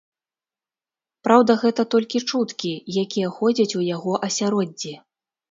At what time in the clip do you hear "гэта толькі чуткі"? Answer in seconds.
1.63-2.73